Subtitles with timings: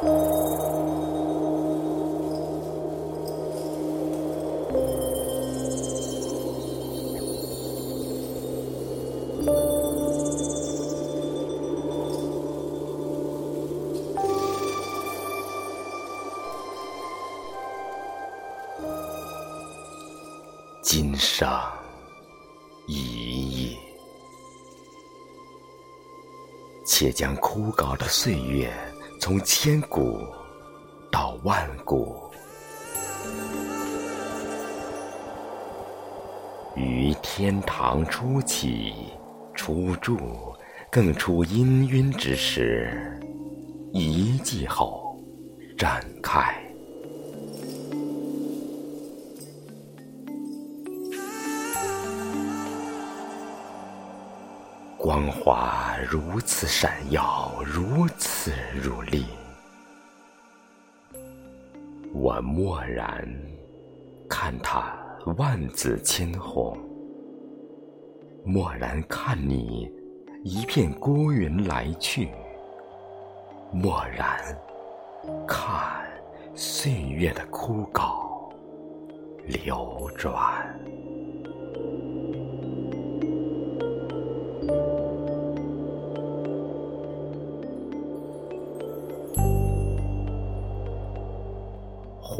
[0.00, 0.06] 今
[21.16, 21.48] 生
[22.86, 23.78] 一夜，
[26.86, 28.72] 且将枯槁的岁月
[29.20, 30.20] 从千古
[31.10, 32.30] 到万古，
[36.76, 38.94] 于天堂初起、
[39.54, 40.16] 初住，
[40.88, 43.20] 更出氤氲之时，
[43.92, 45.16] 一季后
[45.76, 46.67] 展开。
[55.08, 59.24] 光华如此闪耀，如此如丽。
[62.12, 63.26] 我默然
[64.28, 64.94] 看它
[65.38, 66.76] 万紫千红，
[68.44, 69.90] 默然看你
[70.44, 72.28] 一片孤云来去，
[73.72, 74.38] 默然
[75.46, 76.06] 看
[76.54, 78.52] 岁月的枯槁
[79.46, 80.57] 流转。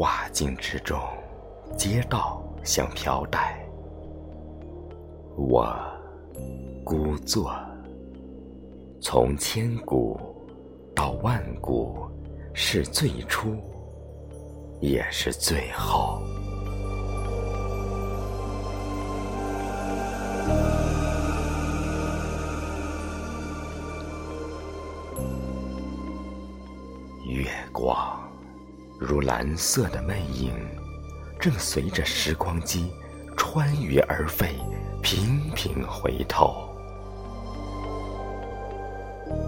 [0.00, 0.96] 画境之中，
[1.76, 3.68] 街道像飘带，
[5.36, 5.76] 我
[6.84, 7.52] 孤坐。
[9.00, 10.16] 从千古
[10.94, 12.08] 到万古，
[12.54, 13.56] 是最初，
[14.80, 16.22] 也是最后。
[27.26, 28.27] 月光。
[28.98, 30.52] 如蓝色的魅影，
[31.38, 32.90] 正随着时光机
[33.36, 34.56] 穿越而飞，
[35.00, 36.68] 频频回头，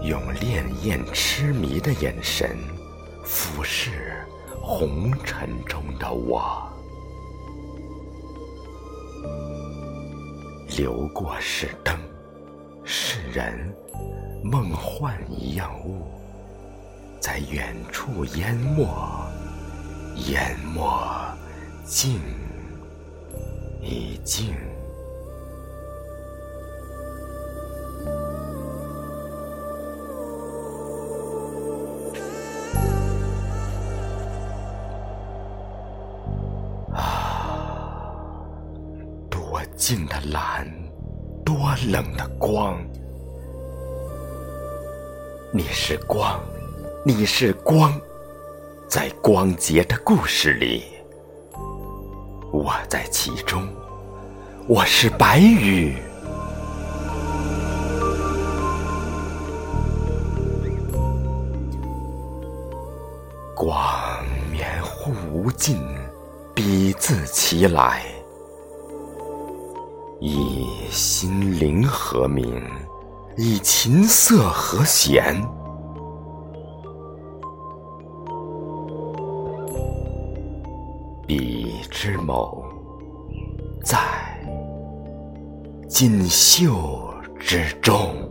[0.03, 2.57] 用潋滟痴迷的眼神
[3.25, 4.25] 俯视
[4.61, 6.65] 红尘中的我。
[10.77, 11.93] 流过是灯，
[12.85, 13.75] 是人，
[14.41, 16.07] 梦幻一样雾，
[17.19, 18.87] 在远处淹没。
[20.27, 20.81] 淹没，
[21.85, 22.19] 静
[23.81, 24.53] 已静。
[36.93, 38.43] 啊，
[39.29, 40.67] 多静的蓝，
[41.43, 41.57] 多
[41.89, 42.79] 冷的光。
[45.51, 46.39] 你是光，
[47.03, 47.99] 你是光。
[48.91, 50.83] 在光洁的故事里，
[52.51, 53.65] 我在其中，
[54.67, 55.95] 我是白羽，
[63.55, 63.81] 光
[64.51, 65.81] 绵忽无尽，
[66.53, 68.03] 彼自其来，
[70.19, 72.61] 以心灵和鸣，
[73.37, 75.41] 以琴瑟和弦。
[81.33, 82.61] 彼之谋，
[83.85, 83.97] 在
[85.87, 87.09] 锦绣
[87.39, 88.30] 之中。